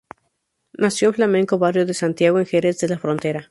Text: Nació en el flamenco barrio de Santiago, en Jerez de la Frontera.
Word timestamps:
Nació 0.73 1.09
en 1.09 1.09
el 1.11 1.15
flamenco 1.17 1.59
barrio 1.59 1.85
de 1.85 1.93
Santiago, 1.93 2.39
en 2.39 2.47
Jerez 2.47 2.79
de 2.79 2.87
la 2.87 2.97
Frontera. 2.97 3.49